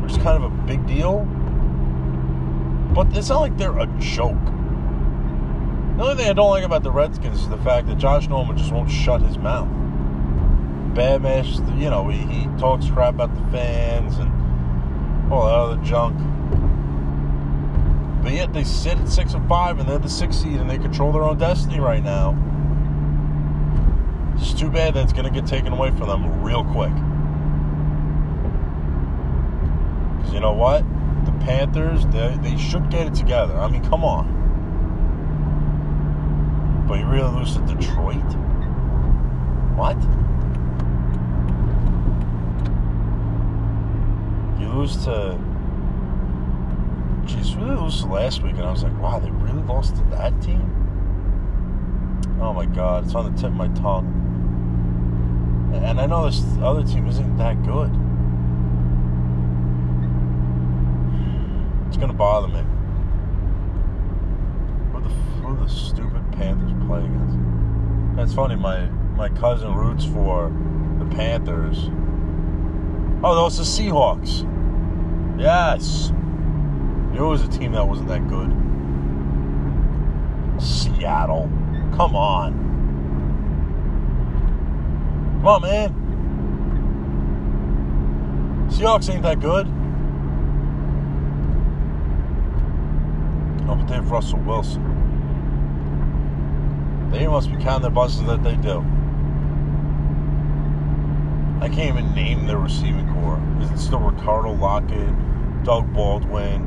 [0.01, 1.27] which is kind of a big deal.
[2.93, 4.37] But it's not like they're a joke.
[5.97, 8.57] The only thing I don't like about the Redskins is the fact that Josh Norman
[8.57, 9.67] just won't shut his mouth.
[10.93, 14.31] Bad match, you know, he, he talks crap about the fans and
[15.31, 16.15] all that other junk.
[18.23, 20.77] But yet they sit at six and five, and they're the sixth seed, and they
[20.77, 22.37] control their own destiny right now.
[24.37, 26.93] It's too bad that it's going to get taken away from them real quick.
[30.17, 30.83] Because you know what?
[31.25, 33.57] The Panthers, they, they should get it together.
[33.57, 34.41] I mean, come on.
[36.87, 38.23] But you really lose to Detroit?
[39.75, 39.97] What?
[44.59, 45.39] You lose to
[47.25, 50.41] Jeez, really lost last week, and I was like, wow, they really lost to that
[50.41, 50.69] team?
[52.41, 54.19] Oh my god, it's on the tip of my tongue.
[55.73, 57.91] And I know this other team isn't that good.
[61.93, 62.63] It's gonna bother me.
[65.43, 67.37] Who the the stupid Panthers play against?
[68.15, 68.55] That's funny.
[68.55, 70.51] My my cousin roots for
[70.97, 71.91] the Panthers.
[73.23, 74.41] Oh, those the Seahawks.
[75.39, 76.11] Yes.
[77.15, 78.49] It was a team that wasn't that good.
[80.59, 81.47] Seattle.
[81.95, 82.53] Come on.
[85.41, 85.93] Come on, man.
[88.71, 89.67] Seahawks ain't that good.
[93.75, 94.83] But they have Russell Wilson.
[97.11, 98.79] They must be counting their buses that they do.
[101.59, 103.41] I can't even name their receiving corps.
[103.61, 105.13] Is it still Ricardo Lockett,
[105.63, 106.65] Doug Baldwin?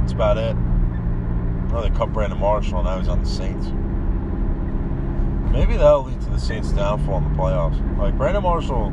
[0.00, 0.56] That's about it.
[1.72, 3.66] Oh, they cut Brandon Marshall, now he's on the Saints.
[5.52, 7.98] Maybe that'll lead to the Saints' downfall in the playoffs.
[7.98, 8.92] Like Brandon Marshall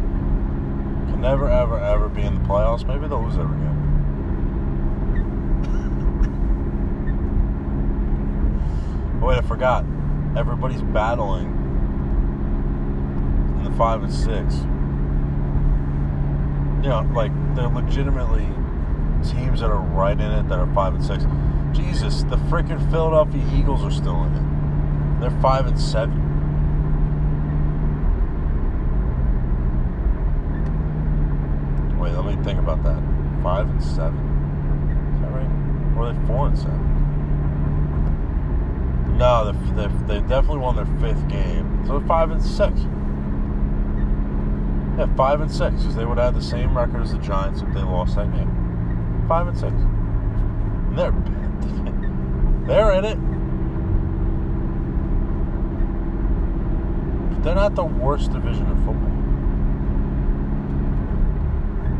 [1.23, 2.85] never, ever, ever be in the playoffs.
[2.85, 3.69] Maybe they'll lose every game.
[9.23, 9.85] oh wait, I forgot.
[10.37, 11.45] Everybody's battling
[13.57, 14.55] in the five and six.
[16.83, 18.45] You know, like they're legitimately
[19.23, 21.23] teams that are right in it that are five and six.
[21.71, 25.21] Jesus, the freaking Philadelphia Eagles are still in it.
[25.21, 26.33] They're five and seven.
[32.03, 33.01] Wait, let me think about that.
[33.41, 34.19] Five and seven.
[35.15, 35.49] Is that right?
[35.97, 36.93] Or are they four and seven?
[39.17, 41.83] No, they they they definitely won their fifth game.
[41.87, 42.73] So five and six.
[44.97, 47.73] Yeah, five and six, because they would have the same record as the Giants if
[47.73, 49.25] they lost that game.
[49.27, 49.71] Five and six.
[49.71, 51.11] And they're
[52.67, 53.17] they're in it.
[57.33, 59.12] But they're not the worst division in football.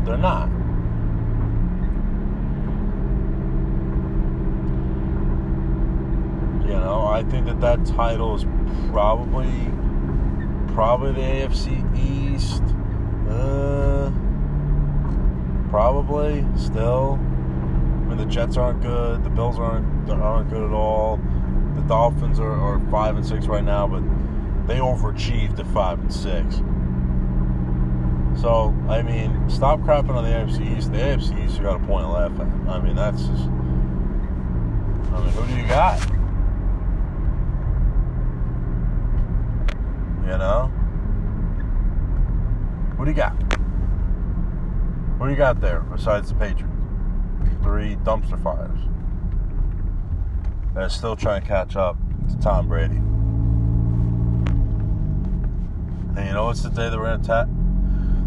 [0.04, 0.48] They're not.
[6.66, 8.44] You know, I think that that title is
[8.90, 9.70] probably
[10.74, 12.62] probably the AFC East.
[13.30, 14.10] Uh,
[15.70, 17.18] probably still.
[17.18, 19.24] I mean, the Jets aren't good.
[19.24, 21.18] The Bills aren't aren't good at all.
[21.76, 24.02] The Dolphins are, are five and six right now, but
[24.66, 26.60] they overachieved to five and six.
[28.44, 30.92] So I mean, stop crapping on the AFC East.
[30.92, 32.46] The AFC East, you got a point to laugh at.
[32.68, 33.44] I mean, that's just.
[35.12, 35.98] I mean, who do you got?
[40.24, 40.70] You know?
[42.96, 43.32] What do you got?
[45.18, 46.68] What do you got there besides the Patriots?
[47.62, 48.78] Three dumpster fires.
[50.74, 51.96] They're still trying to catch up
[52.28, 52.96] to Tom Brady.
[56.16, 57.48] And you know what's the day that we're gonna ta-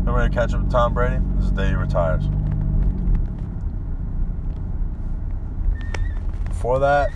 [0.08, 1.18] that we're gonna catch up to Tom Brady?
[1.36, 2.24] This is the day he retires.
[6.46, 7.10] Before that,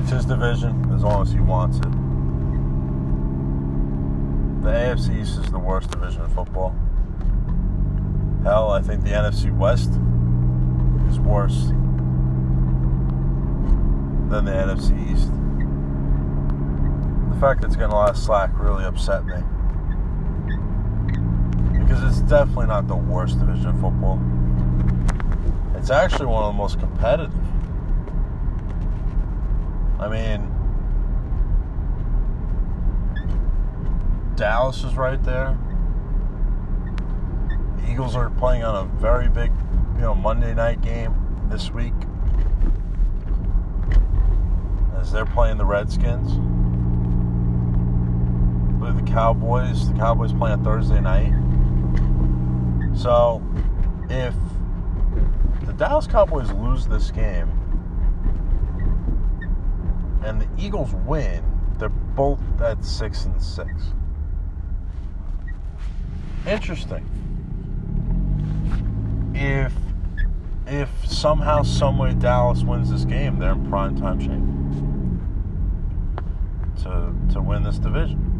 [0.00, 1.92] it's his division as long as he wants it.
[4.62, 6.74] The AFC East is the worst division in football.
[8.42, 9.90] Hell, I think the NFC West
[11.10, 11.66] is worse
[14.30, 15.30] than the NFC East.
[17.34, 19.34] The fact that it's getting a lot of slack really upset me.
[22.02, 24.20] It's definitely not the worst division of football.
[25.76, 27.32] It's actually one of the most competitive.
[29.98, 30.48] I mean,
[34.36, 35.56] Dallas is right there.
[37.76, 39.52] The Eagles are playing on a very big,
[39.94, 41.14] you know, Monday night game
[41.48, 41.94] this week.
[44.96, 46.32] As they're playing the Redskins.
[48.68, 49.88] I believe the Cowboys.
[49.88, 51.32] The Cowboys play on Thursday night.
[52.94, 53.42] So,
[54.10, 54.34] if
[55.66, 57.48] the Dallas Cowboys lose this game
[60.24, 61.44] and the Eagles win,
[61.78, 63.70] they're both at six and six.
[66.46, 67.08] Interesting.
[69.34, 69.72] If
[70.66, 74.38] if somehow, someway Dallas wins this game, they're in prime time shape
[76.84, 78.31] to to win this division.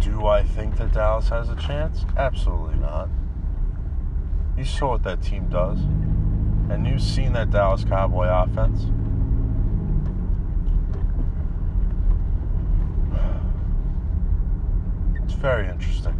[0.00, 2.04] Do I think that Dallas has a chance?
[2.16, 3.08] Absolutely not.
[4.56, 5.78] You saw what that team does.
[6.70, 8.86] And you've seen that Dallas Cowboy offense.
[15.24, 16.14] It's very interesting.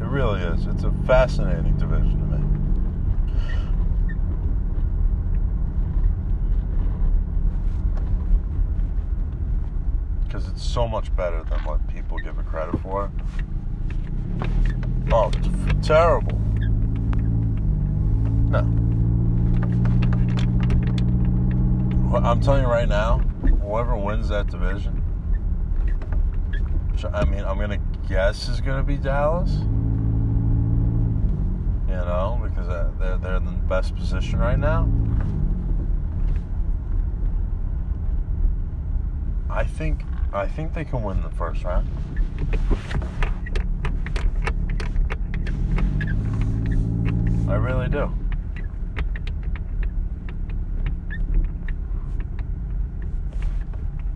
[0.00, 0.66] It really is.
[0.66, 2.47] It's a fascinating division to me.
[10.28, 13.10] Because it's so much better than what people give it credit for.
[15.10, 15.50] Oh, t-
[15.82, 16.38] terrible.
[18.50, 18.58] No.
[22.14, 23.18] I'm telling you right now,
[23.62, 25.02] whoever wins that division,
[27.12, 29.52] I mean, I'm gonna guess is gonna be Dallas.
[31.88, 34.86] You know, because uh, they're they're in the best position right now.
[39.50, 40.02] I think
[40.32, 41.88] I think they can win the first round.
[47.48, 48.12] I really do.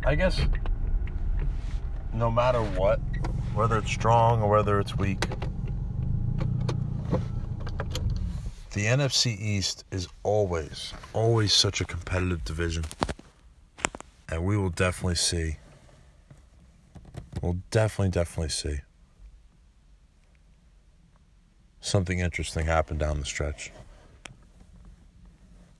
[0.04, 0.40] I guess
[2.12, 2.98] no matter what,
[3.54, 5.26] whether it's strong or whether it's weak,
[8.72, 12.84] the NFC East is always, always such a competitive division.
[14.28, 15.56] And we will definitely see.
[17.42, 18.80] We'll definitely, definitely see
[21.80, 23.72] something interesting happen down the stretch.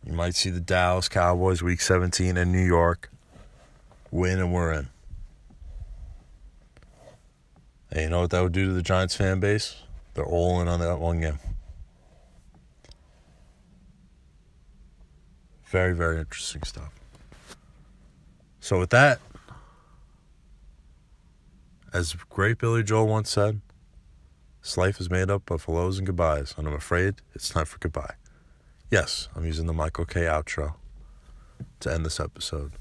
[0.04, 3.10] You might see the Dallas Cowboys week 17 in New York
[4.10, 4.88] win and we're in.
[7.92, 9.76] And you know what that would do to the Giants fan base?
[10.14, 11.38] They're all in on that one game.
[15.66, 16.92] Very, very interesting stuff.
[18.60, 19.20] So, with that,
[21.93, 23.61] as great Billy Joel once said,
[24.62, 27.78] this life is made up of hellos and goodbyes, and I'm afraid it's time for
[27.78, 28.14] goodbye.
[28.90, 30.74] Yes, I'm using the Michael Kay outro
[31.80, 32.72] to end this episode.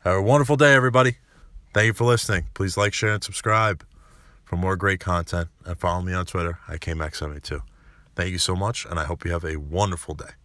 [0.00, 1.16] Have a wonderful day, everybody.
[1.72, 2.46] Thank you for listening.
[2.54, 3.84] Please like, share, and subscribe
[4.44, 5.48] for more great content.
[5.64, 7.62] And follow me on Twitter at CainMack72.
[8.16, 10.39] Thank you so much, and I hope you have a wonderful day.